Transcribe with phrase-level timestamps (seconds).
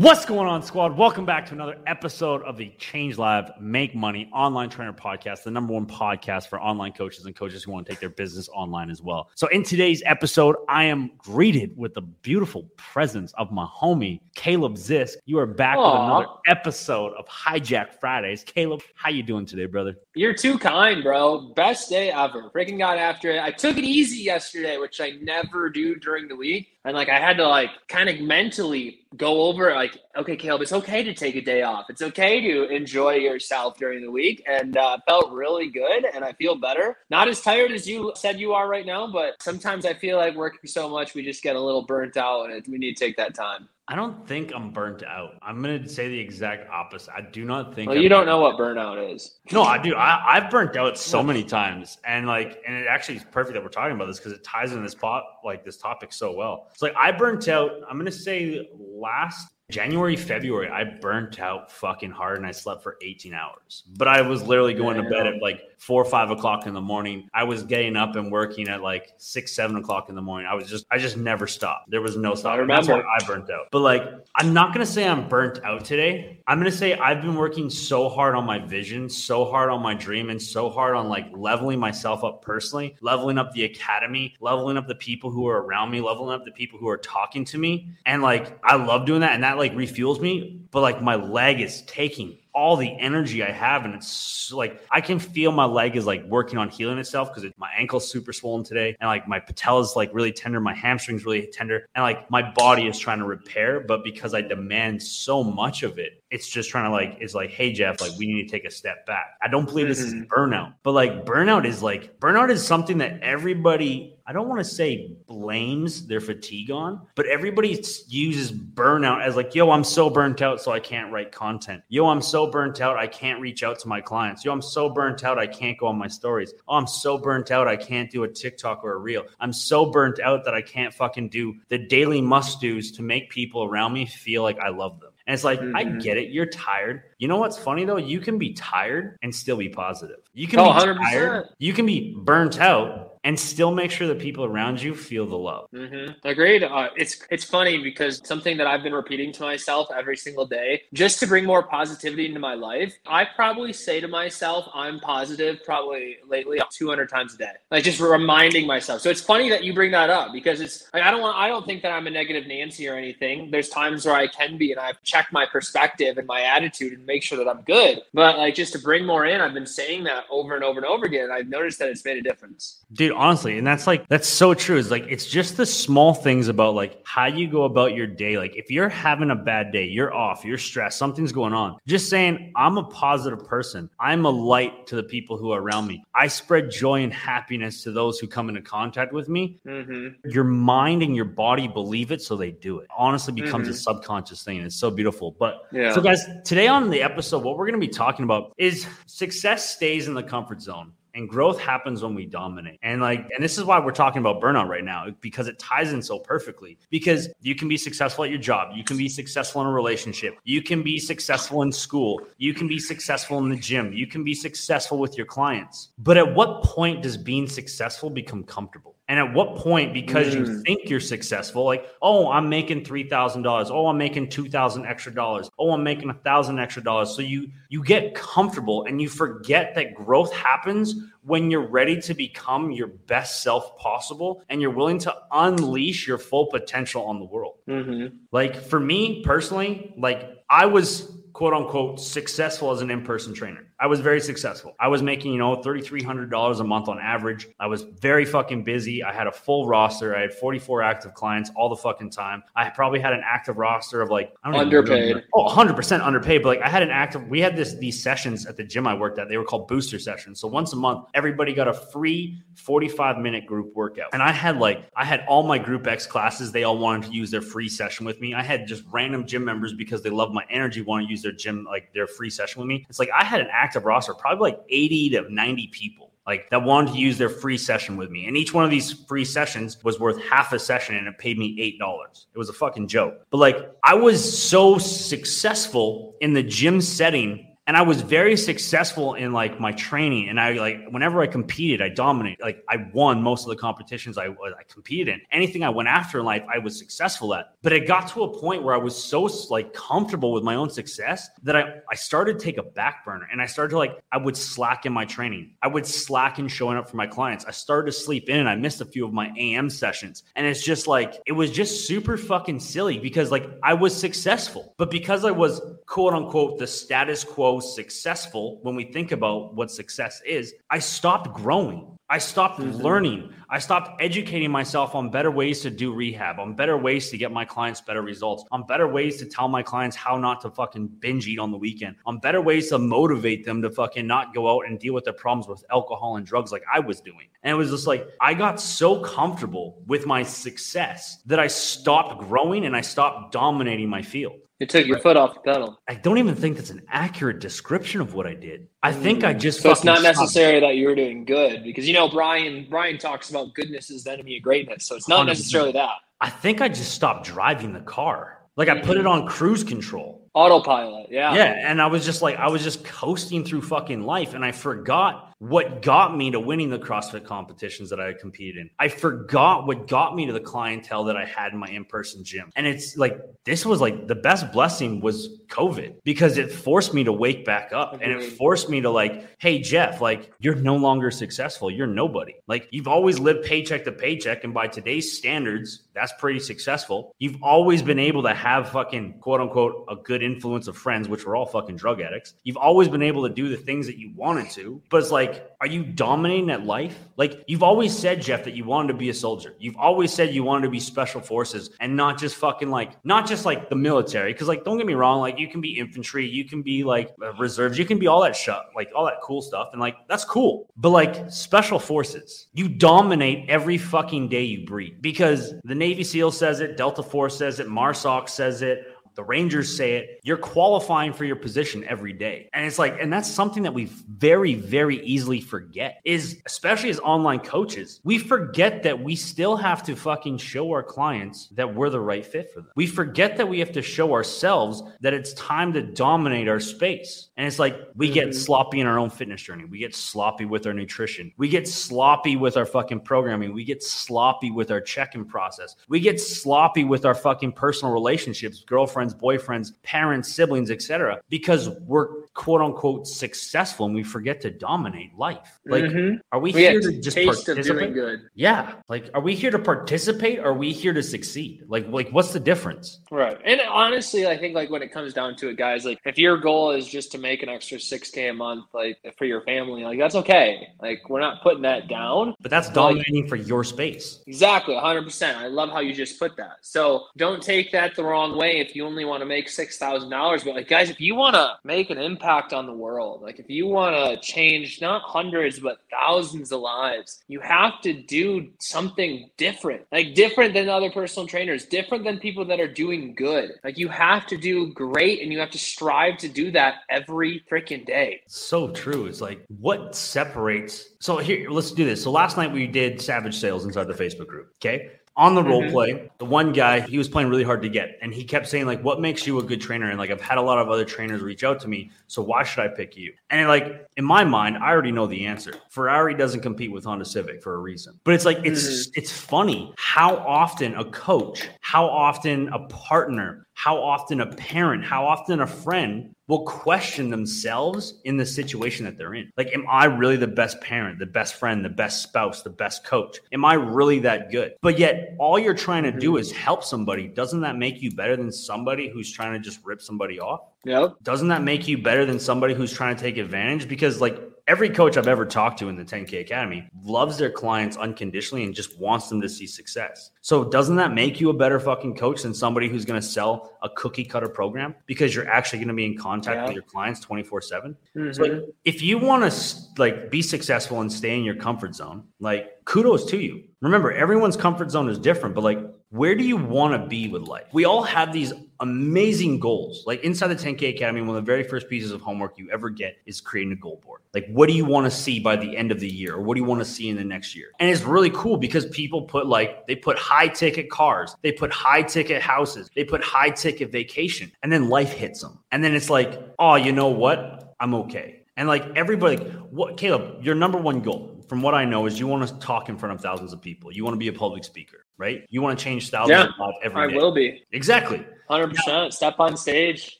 [0.00, 0.96] What's going on, squad?
[0.96, 5.50] Welcome back to another episode of the Change Live Make Money Online Trainer Podcast, the
[5.50, 8.88] number one podcast for online coaches and coaches who want to take their business online
[8.88, 9.28] as well.
[9.34, 14.76] So, in today's episode, I am greeted with the beautiful presence of my homie Caleb
[14.76, 15.16] Zysk.
[15.26, 15.92] You are back Aww.
[15.92, 18.42] with another episode of Hijack Fridays.
[18.42, 19.96] Caleb, how you doing today, brother?
[20.14, 21.52] You're too kind, bro.
[21.52, 22.48] Best day ever.
[22.56, 23.42] Freaking got after it.
[23.42, 27.18] I took it easy yesterday, which I never do during the week and like I
[27.18, 31.36] had to like kind of mentally go over like, okay, Caleb, it's okay to take
[31.36, 31.86] a day off.
[31.90, 36.32] It's okay to enjoy yourself during the week, and uh, felt really good, and I
[36.34, 36.98] feel better.
[37.10, 40.36] Not as tired as you said you are right now, but sometimes I feel like
[40.36, 43.16] working so much we just get a little burnt out, and we need to take
[43.16, 43.68] that time.
[43.90, 45.34] I don't think I'm burnt out.
[45.42, 47.12] I'm going to say the exact opposite.
[47.12, 47.88] I do not think.
[47.88, 49.40] Well, I'm you don't know what burnout is.
[49.50, 49.96] No, I do.
[49.96, 53.62] I, I've burnt out so many times, and like, and it actually is perfect that
[53.64, 56.68] we're talking about this because it ties in this pot like this topic so well.
[56.70, 57.72] It's like I burnt out.
[57.88, 62.82] I'm going to say last January, February, I burnt out fucking hard and I slept
[62.82, 63.84] for 18 hours.
[63.96, 66.80] But I was literally going to bed at like four or five o'clock in the
[66.80, 67.28] morning.
[67.32, 70.46] I was getting up and working at like six, seven o'clock in the morning.
[70.50, 71.90] I was just, I just never stopped.
[71.90, 72.54] There was no stop.
[72.54, 72.86] I remember.
[72.86, 73.68] That's why I burnt out.
[73.70, 74.02] But like,
[74.34, 76.40] I'm not going to say I'm burnt out today.
[76.46, 79.82] I'm going to say I've been working so hard on my vision, so hard on
[79.82, 84.34] my dream, and so hard on like leveling myself up personally, leveling up the academy,
[84.40, 87.44] leveling up the people who are around me, leveling up the people who are talking
[87.46, 87.88] to me.
[88.04, 89.32] And like, I love doing that.
[89.32, 93.50] And that like refuels me, but like my leg is taking all the energy I
[93.50, 93.84] have.
[93.84, 97.50] And it's like I can feel my leg is like working on healing itself because
[97.56, 98.96] my ankle's super swollen today.
[99.00, 100.60] And like my patella is like really tender.
[100.60, 101.86] My hamstring's really tender.
[101.94, 103.80] And like my body is trying to repair.
[103.80, 107.50] But because I demand so much of it, it's just trying to like, it's like,
[107.50, 109.36] hey, Jeff, like we need to take a step back.
[109.42, 110.32] I don't believe this is mm-hmm.
[110.32, 114.64] burnout, but like burnout is like, burnout is something that everybody I don't want to
[114.64, 117.70] say blames their fatigue on, but everybody
[118.06, 121.82] uses burnout as like, yo, I'm so burnt out, so I can't write content.
[121.88, 124.44] Yo, I'm so burnt out, I can't reach out to my clients.
[124.44, 126.54] Yo, I'm so burnt out, I can't go on my stories.
[126.68, 129.24] Oh, I'm so burnt out, I can't do a TikTok or a reel.
[129.40, 133.30] I'm so burnt out that I can't fucking do the daily must do's to make
[133.30, 135.10] people around me feel like I love them.
[135.26, 135.74] And it's like, mm-hmm.
[135.74, 136.30] I get it.
[136.30, 137.02] You're tired.
[137.18, 137.96] You know what's funny though?
[137.96, 140.20] You can be tired and still be positive.
[140.34, 140.96] You can oh, be 100%.
[140.98, 141.48] tired.
[141.58, 145.36] You can be burnt out and still make sure that people around you feel the
[145.36, 145.68] love.
[145.74, 146.26] Mm-hmm.
[146.26, 146.64] Agreed.
[146.64, 150.82] Uh, it's it's funny because something that I've been repeating to myself every single day,
[150.94, 152.94] just to bring more positivity into my life.
[153.06, 157.52] I probably say to myself, "I'm positive." Probably lately, 200 times a day.
[157.70, 159.00] Like just reminding myself.
[159.02, 161.36] So it's funny that you bring that up because it's like I don't want.
[161.36, 163.50] I don't think that I'm a negative Nancy or anything.
[163.50, 167.04] There's times where I can be, and I've checked my perspective and my attitude and
[167.06, 168.00] make sure that I'm good.
[168.14, 170.86] But like just to bring more in, I've been saying that over and over and
[170.86, 171.30] over again.
[171.30, 172.80] I've noticed that it's made a difference.
[172.92, 176.14] Dude, dude honestly and that's like that's so true it's like it's just the small
[176.14, 178.38] things about like how you go about your day.
[178.38, 181.78] Like if you're having a bad day you're off you're stressed something's going on.
[181.86, 183.90] Just saying i'm a positive person.
[183.98, 186.04] I'm a light to the people who are around me.
[186.14, 189.60] I spread joy and happiness to those who come into contact with me.
[189.66, 190.28] Mm-hmm.
[190.30, 192.88] your mind and your body believe it so they do it.
[192.96, 193.74] Honestly becomes mm-hmm.
[193.74, 195.34] a subconscious thing it's so beautiful.
[195.38, 195.94] But yeah.
[195.94, 199.74] so guys today on the episode what we're going to be talking about is success
[199.74, 202.78] stays in the comfort zone and growth happens when we dominate.
[202.82, 205.92] And like, and this is why we're talking about burnout right now because it ties
[205.92, 206.78] in so perfectly.
[206.90, 210.36] Because you can be successful at your job, you can be successful in a relationship,
[210.44, 214.24] you can be successful in school, you can be successful in the gym, you can
[214.24, 215.90] be successful with your clients.
[215.98, 218.96] But at what point does being successful become comfortable?
[219.10, 220.38] And at what point, because mm.
[220.38, 224.48] you think you're successful, like, oh, I'm making three thousand dollars, oh, I'm making two
[224.48, 227.16] thousand extra dollars, oh, I'm making a thousand extra dollars.
[227.16, 232.14] So you you get comfortable and you forget that growth happens when you're ready to
[232.14, 237.26] become your best self possible and you're willing to unleash your full potential on the
[237.26, 237.56] world.
[237.68, 238.16] Mm-hmm.
[238.30, 243.66] Like for me personally, like I was quote unquote successful as an in-person trainer.
[243.80, 244.74] I was very successful.
[244.80, 247.48] I was making, you know, $3,300 a month on average.
[247.60, 249.02] I was very fucking busy.
[249.02, 250.16] I had a full roster.
[250.16, 252.42] I had 44 active clients all the fucking time.
[252.56, 255.16] I probably had an active roster of like, I don't underpaid.
[255.16, 256.42] Know, oh, 100% underpaid.
[256.42, 258.94] But like I had an active, we had this, these sessions at the gym I
[258.94, 259.28] worked at.
[259.28, 260.40] They were called booster sessions.
[260.40, 264.10] So once a month, everybody got a free 45 minute group workout.
[264.12, 266.50] And I had like, I had all my group X classes.
[266.50, 268.34] They all wanted to use their free session with me.
[268.34, 271.22] I had just random gym members because they love my energy, want to use use
[271.22, 272.86] their gym, like their free session with me.
[272.88, 276.62] It's like I had an active roster, probably like 80 to 90 people like that
[276.62, 278.26] wanted to use their free session with me.
[278.26, 281.38] And each one of these free sessions was worth half a session and it paid
[281.38, 282.26] me $8.
[282.34, 283.26] It was a fucking joke.
[283.30, 289.14] But like I was so successful in the gym setting and I was very successful
[289.14, 290.28] in like my training.
[290.28, 292.42] And I like whenever I competed, I dominated.
[292.42, 295.20] Like I won most of the competitions I, uh, I competed in.
[295.30, 297.54] Anything I went after in life, I was successful at.
[297.62, 300.68] But it got to a point where I was so like comfortable with my own
[300.68, 304.02] success that I I started to take a back burner, and I started to like
[304.10, 305.52] I would slack in my training.
[305.62, 307.44] I would slack in showing up for my clients.
[307.44, 310.24] I started to sleep in, and I missed a few of my AM sessions.
[310.34, 314.74] And it's just like it was just super fucking silly because like I was successful,
[314.76, 319.70] but because I was quote unquote the status quo successful when we think about what
[319.70, 321.96] success is, I stopped growing.
[322.10, 322.72] I stopped mm-hmm.
[322.82, 323.32] learning.
[323.48, 327.30] I stopped educating myself on better ways to do rehab, on better ways to get
[327.30, 330.88] my clients better results, on better ways to tell my clients how not to fucking
[330.98, 334.50] binge eat on the weekend, on better ways to motivate them to fucking not go
[334.50, 337.28] out and deal with their problems with alcohol and drugs like I was doing.
[337.44, 342.26] And it was just like, I got so comfortable with my success that I stopped
[342.26, 344.40] growing and I stopped dominating my field.
[344.60, 345.80] You took your foot off the pedal.
[345.88, 348.68] I don't even think that's an accurate description of what I did.
[348.82, 349.40] I think I mm.
[349.40, 352.98] just so it's not necessarily that you were doing good because you know Brian Brian
[352.98, 354.86] talks about goodness is the enemy of greatness.
[354.86, 355.28] So it's not 100%.
[355.28, 355.94] necessarily that.
[356.20, 358.40] I think I just stopped driving the car.
[358.56, 359.10] Like I put it mm.
[359.10, 360.28] on cruise control.
[360.34, 361.34] Autopilot, yeah.
[361.34, 361.70] Yeah.
[361.70, 365.29] And I was just like, I was just coasting through fucking life and I forgot
[365.40, 368.70] what got me to winning the CrossFit competitions that I competed in.
[368.78, 372.52] I forgot what got me to the clientele that I had in my in-person gym.
[372.56, 377.04] And it's like this was like the best blessing was COVID because it forced me
[377.04, 380.76] to wake back up and it forced me to like, hey Jeff, like you're no
[380.76, 381.70] longer successful.
[381.70, 382.34] You're nobody.
[382.46, 387.14] Like you've always lived paycheck to paycheck and by today's standards, that's pretty successful.
[387.18, 391.24] You've always been able to have fucking quote unquote a good influence of friends which
[391.24, 392.34] were all fucking drug addicts.
[392.44, 394.82] You've always been able to do the things that you wanted to.
[394.90, 396.98] But it's like like, are you dominating at life?
[397.16, 399.54] Like, you've always said, Jeff, that you wanted to be a soldier.
[399.58, 403.26] You've always said you wanted to be special forces and not just fucking like, not
[403.26, 404.32] just like the military.
[404.34, 407.10] Cause, like, don't get me wrong, like, you can be infantry, you can be like
[407.22, 409.68] uh, reserves, you can be all that shit, like all that cool stuff.
[409.72, 410.68] And like, that's cool.
[410.76, 416.32] But like, special forces, you dominate every fucking day you breathe because the Navy SEAL
[416.32, 418.89] says it, Delta Force says it, MARSOC says it,
[419.20, 420.20] the Rangers say it.
[420.22, 422.48] You're qualifying for your position every day.
[422.54, 426.98] And it's like, and that's something that we very, very easily forget is especially as
[427.00, 431.90] online coaches, we forget that we still have to fucking show our clients that we're
[431.90, 432.70] the right fit for them.
[432.76, 437.28] We forget that we have to show ourselves that it's time to dominate our space.
[437.40, 438.38] And it's like we get mm-hmm.
[438.38, 439.64] sloppy in our own fitness journey.
[439.64, 441.32] We get sloppy with our nutrition.
[441.38, 443.54] We get sloppy with our fucking programming.
[443.54, 445.74] We get sloppy with our check-in process.
[445.88, 451.22] We get sloppy with our fucking personal relationships, girlfriends, boyfriends, parents, siblings, etc.
[451.30, 455.60] Because we're quote unquote successful and we forget to dominate life.
[455.66, 456.16] Like, mm-hmm.
[456.32, 457.92] are we, we here to just participate?
[457.92, 458.30] good.
[458.34, 458.76] Yeah.
[458.88, 460.38] Like, are we here to participate?
[460.38, 461.64] Or are we here to succeed?
[461.68, 463.00] Like, like what's the difference?
[463.10, 463.38] Right.
[463.44, 466.38] And honestly, I think like when it comes down to it, guys, like if your
[466.38, 469.84] goal is just to make an extra six K a month, like for your family,
[469.84, 470.68] like that's okay.
[470.80, 472.34] Like we're not putting that down.
[472.40, 474.22] But that's dominating like, for your space.
[474.26, 474.76] Exactly.
[474.76, 475.36] hundred percent.
[475.36, 476.56] I love how you just put that.
[476.62, 480.08] So don't take that the wrong way if you only want to make six thousand
[480.08, 480.42] dollars.
[480.42, 483.50] But like guys, if you want to make an impact on the world, like if
[483.50, 489.28] you want to change not hundreds but thousands of lives, you have to do something
[489.36, 489.82] different.
[489.92, 493.52] Like different than other personal trainers, different than people that are doing good.
[493.64, 497.44] Like you have to do great and you have to strive to do that every
[497.50, 498.22] freaking day.
[498.26, 499.06] So true.
[499.06, 502.02] It's like what separates so here, let's do this.
[502.02, 504.52] So last night we did Savage Sales inside the Facebook group.
[504.56, 505.72] Okay on the role mm-hmm.
[505.72, 508.66] play, the one guy he was playing really hard to get, and he kept saying
[508.66, 510.84] like, "What makes you a good trainer?" And like, I've had a lot of other
[510.84, 513.12] trainers reach out to me, so why should I pick you?
[513.28, 515.52] And like in my mind, I already know the answer.
[515.68, 518.90] Ferrari doesn't compete with Honda Civic for a reason, but it's like it's mm-hmm.
[518.94, 525.06] it's funny how often a coach, how often a partner, how often a parent, how
[525.06, 529.32] often a friend will question themselves in the situation that they're in.
[529.36, 532.84] Like, am I really the best parent, the best friend, the best spouse, the best
[532.84, 533.18] coach?
[533.32, 534.54] Am I really that good?
[534.62, 536.20] But yet, all you're trying to do mm-hmm.
[536.20, 537.08] is help somebody.
[537.08, 540.42] Doesn't that make you better than somebody who's trying to just rip somebody off?
[540.64, 540.90] Yeah.
[541.02, 543.68] Doesn't that make you better than somebody who's trying to take advantage?
[543.68, 547.76] Because, like, every coach I've ever talked to in the 10K Academy loves their clients
[547.76, 550.10] unconditionally and just wants them to see success.
[550.20, 553.58] So doesn't that make you a better fucking coach than somebody who's going to sell
[553.62, 556.44] a cookie cutter program because you're actually going to be in contact yeah.
[556.46, 557.76] with your clients 24 7?
[557.96, 558.12] Mm-hmm.
[558.12, 562.04] So like, if you want to like be successful and stay in your comfort zone,
[562.18, 563.44] like kudos to you.
[563.60, 565.58] Remember, everyone's comfort zone is different, but like,
[565.90, 567.46] where do you want to be with life?
[567.52, 569.84] We all have these amazing goals.
[569.86, 572.70] Like inside the 10K Academy, one of the very first pieces of homework you ever
[572.70, 574.02] get is creating a goal board.
[574.14, 576.14] Like, what do you want to see by the end of the year?
[576.14, 577.48] Or what do you want to see in the next year?
[577.58, 581.52] And it's really cool because people put like, they put high ticket cars, they put
[581.52, 585.38] high ticket houses, they put high ticket vacation, and then life hits them.
[585.52, 587.54] And then it's like, oh, you know what?
[587.60, 588.22] I'm okay.
[588.36, 589.16] And like everybody,
[589.50, 592.68] what Caleb, your number one goal, from what I know, is you want to talk
[592.68, 593.70] in front of thousands of people.
[593.70, 595.26] You want to be a public speaker, right?
[595.30, 596.96] You want to change thousands Yeah, of lives every I day.
[596.96, 597.42] will be.
[597.52, 598.04] Exactly.
[598.28, 598.94] Hundred percent.
[598.94, 599.98] Step on stage.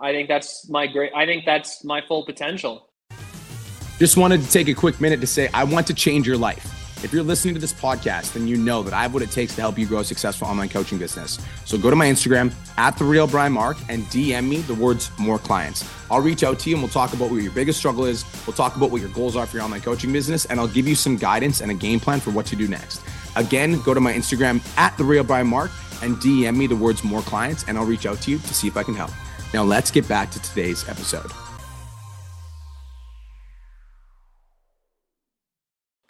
[0.00, 1.12] I think that's my great.
[1.14, 2.88] I think that's my full potential.
[3.98, 6.74] Just wanted to take a quick minute to say, I want to change your life.
[7.04, 9.54] If you're listening to this podcast, then you know that I have what it takes
[9.56, 11.38] to help you grow a successful online coaching business.
[11.64, 15.10] So go to my Instagram at the real Brian Mark and DM me the words
[15.18, 15.88] more clients.
[16.10, 18.24] I'll reach out to you and we'll talk about what your biggest struggle is.
[18.46, 20.88] We'll talk about what your goals are for your online coaching business, and I'll give
[20.88, 23.00] you some guidance and a game plan for what to do next.
[23.36, 25.70] Again, go to my Instagram at the real Brian Mark
[26.02, 28.68] and DM me the words more clients, and I'll reach out to you to see
[28.68, 29.10] if I can help.
[29.54, 31.30] Now let's get back to today's episode.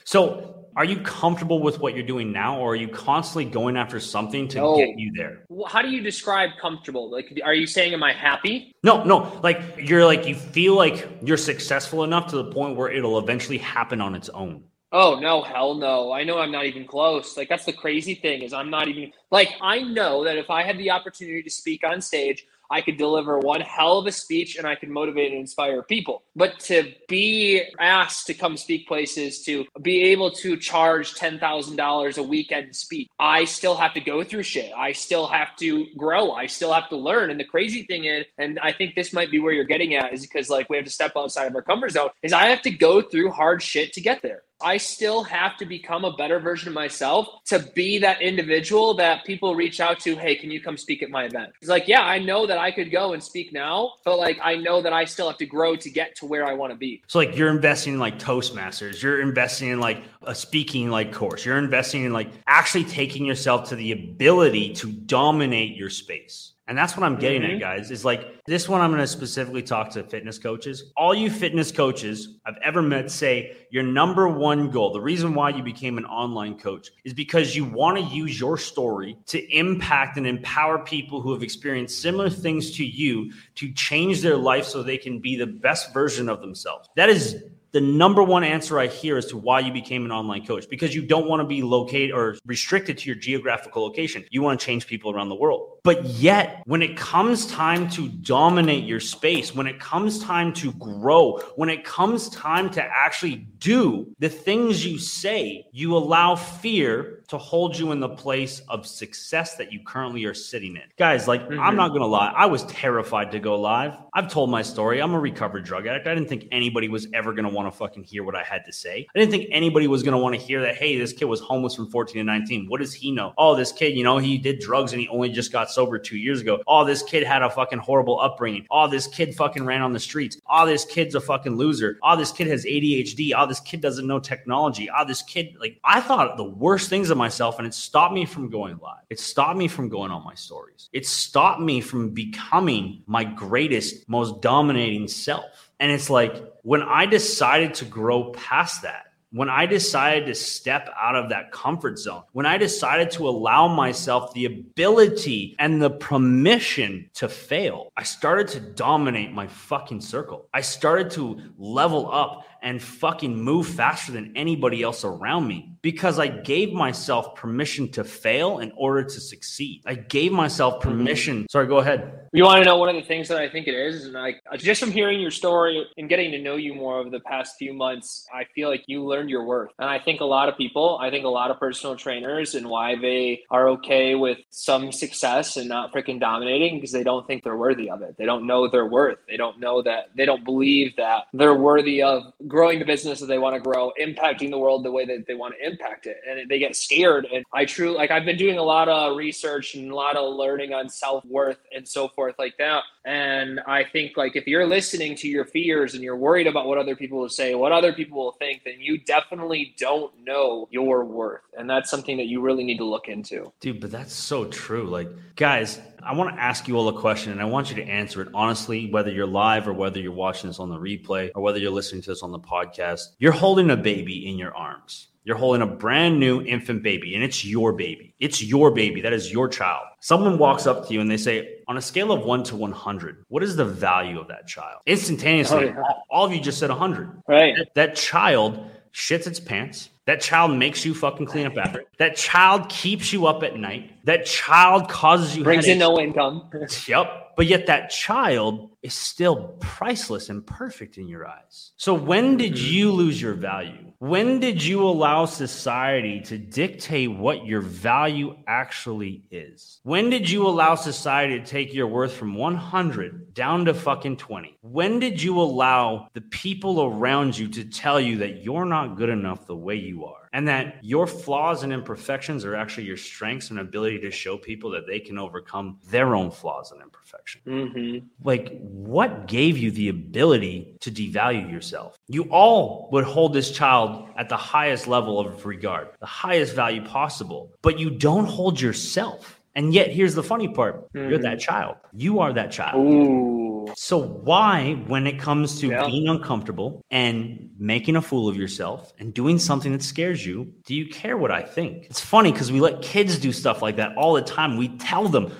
[0.05, 3.99] So, are you comfortable with what you're doing now, or are you constantly going after
[3.99, 4.77] something to No.
[4.77, 5.45] get you there?
[5.67, 7.11] How do you describe comfortable?
[7.11, 8.73] Like, are you saying, am I happy?
[8.83, 9.41] No, no.
[9.43, 13.59] Like you're like you feel like you're successful enough to the point where it'll eventually
[13.59, 14.65] happen on its own.
[14.91, 16.13] Oh no, hell no.
[16.13, 17.37] I know I'm not even close.
[17.37, 20.63] Like that's the crazy thing is I'm not even like I know that if I
[20.63, 24.57] had the opportunity to speak on stage, I could deliver one hell of a speech
[24.57, 26.23] and I could motivate and inspire people.
[26.37, 32.23] But to be asked to come speak places, to be able to charge $10,000 a
[32.23, 34.71] weekend speak, I still have to go through shit.
[34.77, 36.33] I still have to grow.
[36.33, 37.31] I still have to learn.
[37.31, 40.13] And the crazy thing is, and I think this might be where you're getting at,
[40.13, 42.63] is because like we have to step outside of our comfort zone, is I have
[42.63, 44.43] to go through hard shit to get there.
[44.61, 49.25] I still have to become a better version of myself to be that individual that
[49.25, 50.17] people reach out to.
[50.17, 51.53] Hey, can you come speak at my event?
[51.61, 54.57] It's like, yeah, I know that I could go and speak now, but like I
[54.57, 57.03] know that I still have to grow to get to where I want to be.
[57.07, 61.45] So like you're investing in like Toastmasters, you're investing in like a speaking like course,
[61.45, 66.55] you're investing in like actually taking yourself to the ability to dominate your space.
[66.69, 67.61] And that's what I'm getting at, Mhm.
[67.61, 67.91] guys.
[67.91, 70.93] Is like this one I'm going to specifically talk to fitness coaches.
[70.99, 75.49] All you fitness coaches I've ever met say your number one goal, the reason why
[75.49, 80.19] you became an online coach is because you want to use your story to impact
[80.19, 84.83] and empower people who have experienced similar things to you to change their life so
[84.83, 86.89] they can be the best version of themselves.
[86.97, 90.47] That is the number one answer I hear as to why you became an online
[90.47, 94.25] coach because you don't want to be located or restricted to your geographical location.
[94.31, 95.79] You want to change people around the world.
[95.85, 100.73] But yet, when it comes time to dominate your space, when it comes time to
[100.73, 107.18] grow, when it comes time to actually do the things you say, you allow fear
[107.29, 110.83] to hold you in the place of success that you currently are sitting in.
[110.99, 111.77] Guys, like, I'm Mhm.
[111.77, 113.95] not going to lie, I was terrified to go live.
[114.15, 115.01] I've told my story.
[115.01, 116.07] I'm a recovered drug addict.
[116.07, 118.65] I didn't think anybody was ever going to want to fucking hear what I had
[118.65, 119.07] to say.
[119.15, 121.41] I didn't think anybody was going to want to hear that, hey, this kid was
[121.41, 122.67] homeless from 14 to 19.
[122.69, 123.35] What does he know?
[123.37, 126.17] Oh, this kid, you know, he did drugs and he only just got sober two
[126.17, 126.61] years ago.
[126.67, 128.67] Oh, this kid had a fucking horrible upbringing.
[128.71, 130.41] Oh, this kid fucking ran on the streets.
[130.51, 131.99] Oh, this kid's a fucking loser.
[132.03, 133.35] Oh, this kid has ADHD.
[133.37, 134.89] Oh, this kid doesn't know technology.
[134.97, 138.49] Oh, this kid, like, I thought the worst things myself and it stopped me from
[138.49, 139.03] going live.
[139.11, 140.89] It stopped me from going on my stories.
[140.93, 145.71] It stopped me from becoming my greatest, most dominating self.
[145.81, 150.89] And it's like when I decided to grow past that, when I decided to step
[151.01, 155.91] out of that comfort zone, when I decided to allow myself the ability and the
[155.91, 160.49] permission to fail, I started to dominate my fucking circle.
[160.55, 166.19] I started to level up and fucking move faster than anybody else around me because
[166.19, 169.83] I gave myself permission to fail in order to succeed.
[169.87, 170.91] I gave myself mm-hmm.
[170.91, 171.47] permission.
[171.49, 172.29] Sorry, go ahead.
[172.33, 174.43] You want to know one of the things that I think it is, and like
[174.59, 177.73] just from hearing your story and getting to know you more over the past few
[177.73, 179.71] months, I feel like you learned your worth.
[179.79, 182.69] And I think a lot of people, I think a lot of personal trainers, and
[182.69, 187.43] why they are okay with some success and not freaking dominating because they don't think
[187.43, 188.17] they're worthy of it.
[188.19, 189.19] They don't know their worth.
[189.27, 193.27] They don't know that they don't believe that they're worthy of growing the business that
[193.27, 196.19] they want to grow, impacting the world the way that they want to impact it,
[196.29, 197.27] and they get scared.
[197.33, 200.35] And I truly like I've been doing a lot of research and a lot of
[200.35, 202.83] learning on self worth and so forth like that.
[203.05, 206.77] And I think like if you're listening to your fears and you're worried about what
[206.77, 211.05] other people will say, what other people will think, then you definitely don't know your
[211.05, 213.53] worth, and that's something that you really need to look into.
[213.61, 214.85] Dude, but that's so true.
[214.85, 217.83] Like, guys, I want to ask you all a question and I want you to
[217.83, 221.43] answer it honestly, whether you're live or whether you're watching this on the replay or
[221.43, 223.01] whether you're listening to this on the podcast.
[223.19, 225.09] You're holding a baby in your arms.
[225.25, 228.15] You're holding a brand new infant baby and it's your baby.
[228.21, 229.01] It's your baby.
[229.03, 229.85] That is your child.
[230.01, 233.25] Someone walks up to you and they say, on a scale of one to 100,
[233.29, 234.81] what is the value of that child?
[234.87, 235.83] Instantaneously, Oh, yeah.
[236.11, 237.23] all- of you just said 100.
[237.29, 237.55] Right.
[237.59, 239.91] That, that child shits its pants.
[240.07, 241.81] That child makes you fucking clean up after.
[241.81, 241.89] it.
[241.99, 243.93] That child keeps you up at night.
[244.05, 246.51] That child causes you Brings in no income.
[246.87, 247.35] Yep.
[247.37, 251.73] But yet that child is still priceless and perfect in your eyes.
[251.77, 253.88] So when did you lose your value?
[254.01, 259.81] When did you allow society to dictate what your value actually is?
[259.83, 264.57] When did you allow society to take your worth from 100 down to fucking 20?
[264.61, 269.09] When did you allow the people around you to tell you that you're not good
[269.09, 270.28] enough the way you are?
[270.39, 274.71] And that your flaws and imperfections are actually your strengths and ability to show people
[274.71, 277.43] that they can overcome their own flaws and imperfections.
[277.45, 281.99] hmm Like, what gave you the ability to devalue yourself?
[282.07, 286.85] You all would hold this child at the highest level of regard, the highest value
[286.85, 289.41] possible, but you don't hold yourself.
[289.57, 291.79] And yet, here's the funny part you're that child.
[291.93, 292.87] You are that child.
[292.87, 293.38] Ooh.
[293.77, 295.87] So why, when it comes to Yeah.
[295.87, 300.75] being uncomfortable and making a fool of yourself and doing something that scares you, do
[300.75, 301.87] you care what I think?
[301.87, 304.57] It's funny because we let kids do stuff like that all the time.
[304.57, 305.33] We tell them,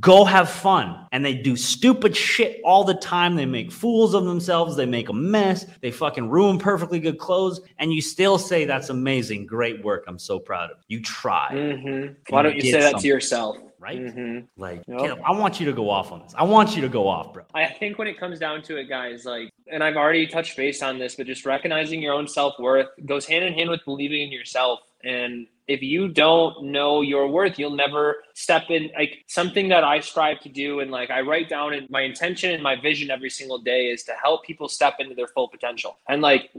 [0.00, 1.06] go have fun.
[1.12, 3.36] And they do stupid shit all the time.
[3.36, 4.76] They make fools of themselves.
[4.76, 5.66] They make a mess.
[5.82, 7.60] They fucking ruin perfectly good clothes.
[7.78, 9.46] And you still say, that's amazing.
[9.46, 10.04] Great work.
[10.08, 10.98] I'm so proud of you.
[10.98, 13.02] You try, hmm Why don't you get say that something.
[13.02, 13.58] to yourself?
[13.84, 13.98] Right?
[13.98, 14.98] hmm Like, Yep.
[14.98, 16.34] Caleb, I want you to go off on this.
[16.36, 17.44] I want you to go off, bro.
[17.54, 20.82] I think when it comes down to it, guys, like, and I've already touched base
[20.82, 24.22] on this, but just recognizing your own self worth goes hand in hand with believing
[24.22, 24.80] in yourself.
[25.04, 28.90] And if you don't know your worth, you'll never step in.
[28.94, 32.52] Like something that I strive to do, and like I write down in my intention
[32.52, 35.98] and my vision every single day is to help people step into their full potential.
[36.08, 36.50] And like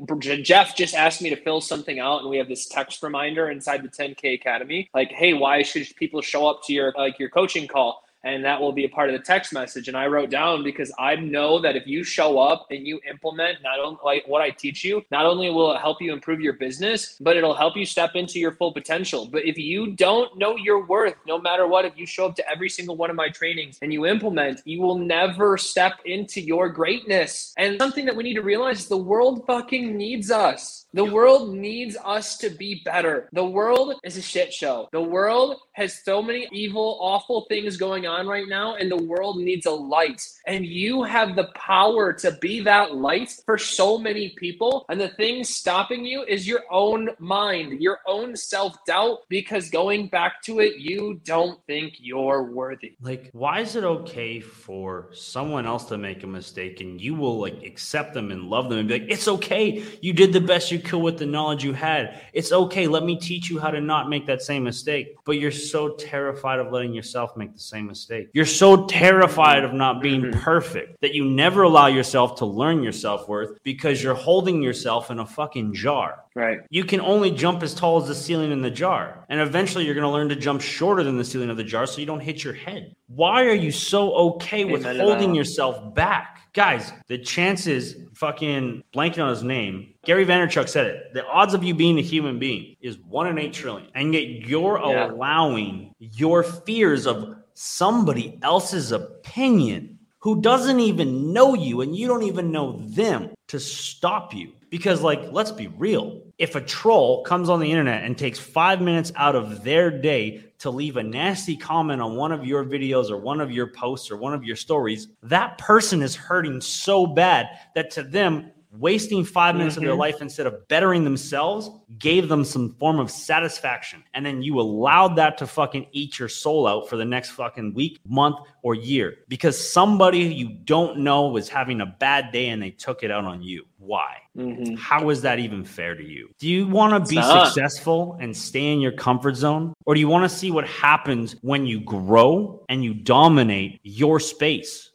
[0.42, 3.84] Jeff just asked me to fill something out, and we have this text reminder inside
[3.84, 7.68] the 10K Academy, like, hey, why should people show up to your like your coaching
[7.68, 8.05] call?
[8.26, 9.88] And that will be a part of the text message.
[9.88, 13.60] And I wrote down because I know that if you show up and you implement
[13.64, 16.54] not only like what I teach you, not only will it help you improve your
[16.54, 19.28] business, but it'll help you step into your full potential.
[19.32, 22.50] But if you don't know your worth, no matter what, if you show up to
[22.50, 26.68] every single one of my trainings and you implement, you will never step into your
[26.70, 27.54] greatness.
[27.58, 30.86] And something that we need to realize is the world fucking needs us.
[30.94, 33.30] The world needs us to be better.
[33.34, 34.88] The world is a shit show.
[34.92, 39.38] The world has so many evil, awful things going on right now, and the world
[39.38, 40.22] needs a light.
[40.48, 44.86] And you have the power to be that light for so many people.
[44.90, 50.08] And the thing stopping you is your own mind, your own self doubt, because going
[50.08, 52.96] back to it, you don't think you're worthy.
[53.02, 57.40] Like, why is it okay for someone else to make a mistake and you will
[57.40, 59.84] like accept them and love them and be like, it's okay.
[60.02, 62.22] You did the best you could with the knowledge you had.
[62.34, 62.88] It's okay.
[62.88, 65.16] Let me teach you how to not make that same mistake.
[65.26, 68.05] But you're so terrified of letting yourself make the same mistake.
[68.34, 70.34] You're so terrified of not being Mhm.
[70.42, 75.12] perfect that you never allow yourself to learn your self worth because you're holding yourself
[75.12, 76.60] in a fucking jar Right.
[76.70, 79.26] you can only jump as tall as the ceiling in the jar.
[79.30, 81.86] And eventually you're going to learn to jump shorter than the ceiling of the jar
[81.86, 82.94] so you don't hit your head.
[83.08, 86.32] Why are you so okay with to holding yourself back?
[86.54, 91.14] Guys, the chances, fucking blanking on his name, Gary Vaynerchuk said it.
[91.14, 93.90] The odds of you being a human being is one in eight trillion.
[93.94, 95.12] And yet you're Yeah.
[95.12, 102.24] allowing your fears of somebody else's opinion who doesn't even know you and you don't
[102.24, 104.52] even know them to stop you.
[104.70, 106.22] Because, like, let's be real.
[106.38, 110.44] If a troll comes on the internet and takes five minutes out of their day
[110.58, 114.12] to leave a nasty comment on one of your videos or one of your posts
[114.12, 119.24] or one of your stories, that person is hurting so bad that to them, wasting
[119.24, 120.00] five minutes of their Mhm.
[120.00, 124.04] life instead of bettering themselves gave them some form of satisfaction.
[124.14, 127.74] And then you allowed that to fucking eat your soul out for the next fucking
[127.74, 132.62] week, month, or year because somebody you don't know was having a bad day and
[132.62, 133.66] they took it out on you.
[133.78, 134.18] Why?
[134.38, 134.78] Mhm.
[134.78, 136.30] How is that even fair to you?
[136.40, 137.48] Do you want to be not.
[137.48, 139.74] successful and stay in your comfort zone?
[139.86, 144.20] Or do you want to see what happens when you grow and you dominate your
[144.20, 144.92] space?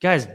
[0.00, 0.28] Guys,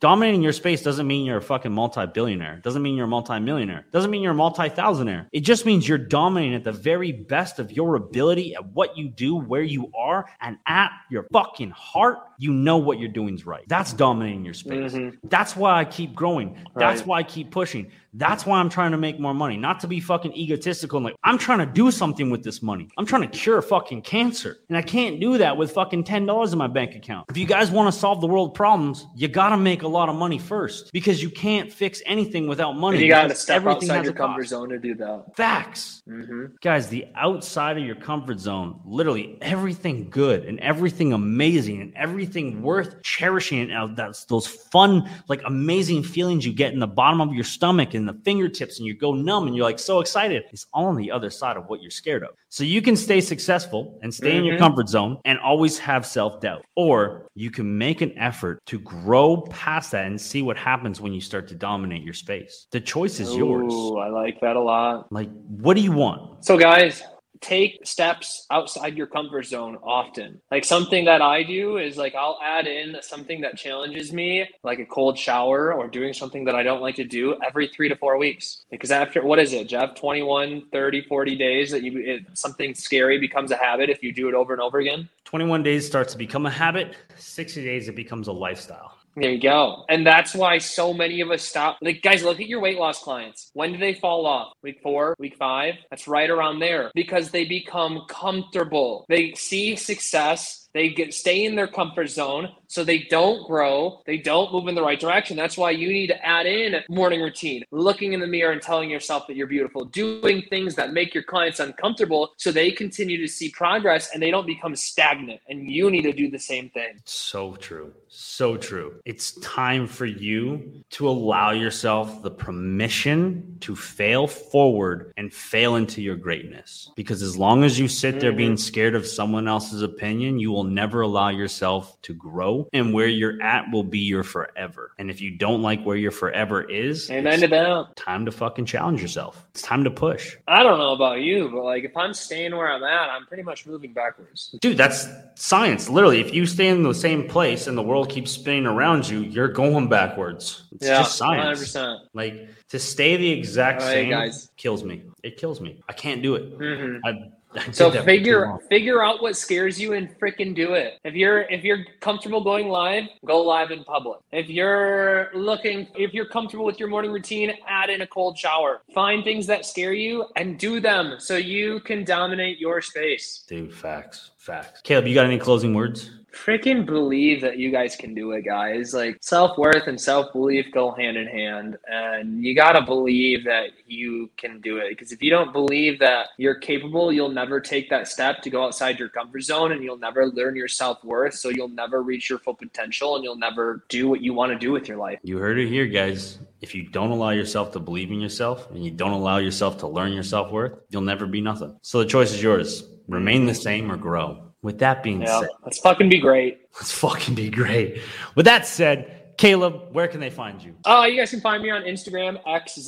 [0.00, 2.60] dominating your space doesn't mean you're a fucking multi-billionaire.
[2.62, 3.86] Doesn't mean you're a multi-millionaire.
[3.92, 5.26] Doesn't mean you're a multi-thousandaire.
[5.32, 9.08] It just means you're dominating at the very best of your ability at what you
[9.08, 13.44] do, where you are, and at your fucking heart, you know what you're doing is
[13.46, 13.64] right.
[13.68, 14.92] That's dominating your space.
[14.92, 15.16] Mhm.
[15.24, 16.56] That's why I keep growing.
[16.76, 17.06] That's Right.
[17.06, 17.90] why I keep pushing.
[18.14, 19.56] That's why I'm trying to make more money.
[19.56, 22.88] Not to be fucking egotistical and like, I'm trying to do something with this money.
[22.96, 24.56] I'm trying to cure fucking cancer.
[24.68, 27.26] And I can't do that with fucking $10 in my bank account.
[27.28, 29.90] If you guys want to solve the world problems, you got to make a a
[29.90, 32.98] lot of money first because you can't fix anything without money.
[32.98, 34.28] And you got to step everything outside your a cost.
[34.28, 35.24] comfort zone to do that.
[35.36, 36.02] Facts.
[36.06, 41.94] hmm Guys, the outside of your comfort zone, literally everything good and everything amazing and
[41.96, 47.20] everything worth cherishing and that's those fun, like amazing feelings you get in the bottom
[47.20, 50.44] of your stomach and the fingertips and you go numb and you're like so excited.
[50.52, 52.30] It's all on the other side of what you're scared of.
[52.50, 54.60] So you can stay successful and stay in your Mhm.
[54.60, 56.64] comfort zone and always have self-doubt.
[56.76, 61.12] Or you can make an effort to grow past that and see what happens when
[61.12, 62.66] you start to dominate your space.
[62.70, 63.72] The choice is yours.
[64.00, 65.12] I like that a lot.
[65.12, 66.44] Like, what do you want?
[66.44, 67.02] So, guys,
[67.40, 70.40] take steps outside your comfort zone often.
[70.50, 74.78] Like something that I do is like I'll add in something that challenges me, like
[74.78, 77.96] a cold shower or doing something that I don't like to do every three to
[77.96, 78.64] four weeks.
[78.70, 79.94] Because after what is it, Jeff?
[79.94, 84.28] 21, 30, 40 days that you it, something scary becomes a habit if you do
[84.28, 85.08] it over and over again.
[85.24, 89.40] 21 days starts to become a habit 60 days it becomes a lifestyle There you
[89.40, 89.84] go.
[89.88, 91.78] And that's why so many of us stop.
[91.82, 93.50] Like, guys, look at your weight loss clients.
[93.54, 94.52] When do they fall off?
[94.62, 95.76] Week four, week five?
[95.90, 99.06] That's right around there because they become comfortable.
[99.08, 100.67] They see success.
[100.78, 104.00] They get stay in their comfort zone, so they don't grow.
[104.06, 105.36] They don't move in the right direction.
[105.36, 108.88] That's why you need to add in morning routine, looking in the mirror and telling
[108.88, 113.26] yourself that you're beautiful, doing things that make your clients uncomfortable, so they continue to
[113.26, 115.40] see progress and they don't become stagnant.
[115.48, 117.00] And you need to do the same thing.
[117.04, 124.26] so true so true it's time for you to allow yourself the permission to fail
[124.26, 128.58] forward and fail into your greatness because as long as you sit there being mm.
[128.58, 133.40] scared of someone else's opinion you will never allow yourself to grow and where you're
[133.42, 137.40] at will be your forever and if you don't like where your forever is Amen
[137.40, 137.96] to that.
[137.96, 141.64] time to fucking challenge yourself it's time to push I don't know about you, but
[141.64, 144.54] like if I'm staying where I'm at, I'm pretty much moving backwards.
[144.60, 145.88] Dude, that's science.
[145.88, 149.20] Literally, if you stay in the same place and the world keeps spinning around you,
[149.20, 150.64] you're going backwards.
[150.72, 151.60] It's yeah, just science.
[151.74, 151.98] 100%.
[152.14, 154.50] Like to stay the exact right, same guys.
[154.56, 155.02] kills me.
[155.22, 155.80] It kills me.
[155.88, 156.58] I can't do it.
[156.58, 157.00] Mhm.
[157.04, 157.30] I,
[157.72, 160.98] So that for too figure figure out what scares you and freaking do it.
[161.04, 164.20] If you're if you're comfortable going live, go live in public.
[164.32, 168.82] If you're looking if you're comfortable with your morning routine, add in a cold shower.
[168.94, 173.44] Find things that scare you and do them so you can dominate your space.
[173.48, 174.80] Dude, facts, facts.
[174.82, 176.10] Caleb, you got any closing words?
[176.32, 178.94] Freaking believe that you guys can do it, guys.
[178.94, 183.70] Like self worth and self belief go hand in hand, and you gotta believe that
[183.86, 184.90] you can do it.
[184.90, 188.64] Because if you don't believe that you're capable, you'll never take that step to go
[188.64, 191.34] outside your comfort zone, and you'll never learn your self worth.
[191.34, 194.58] So you'll never reach your full potential, and you'll never do what you want to
[194.58, 195.18] do with your life.
[195.22, 196.38] You heard it here, guys.
[196.60, 199.86] If you don't allow yourself to believe in yourself and you don't allow yourself to
[199.86, 201.78] learn your self worth, you'll never be nothing.
[201.82, 204.47] So the choice is yours remain the same or grow.
[204.62, 206.62] With that being Yeah, said, let's fucking be great.
[206.74, 208.00] let's fucking be great.
[208.34, 210.74] With that said, Caleb, where can they find you?
[210.84, 212.40] Uh, you guys can find me on Instagram,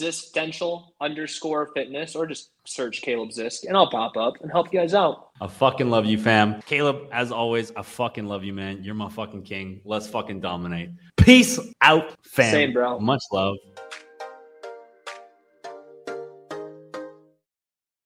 [0.04, 4.80] existential underscore fitness, or just search Caleb Zysk, and I'll pop up and help you
[4.80, 5.28] guys out.
[5.40, 6.60] I fucking love you, fam.
[6.62, 8.82] Caleb, as always, I fucking love you, man.
[8.82, 9.80] You're my fucking king.
[9.84, 10.90] Let's fucking dominate.
[11.16, 12.50] Peace out, fam.
[12.50, 12.98] Same, bro.
[12.98, 13.56] Much love.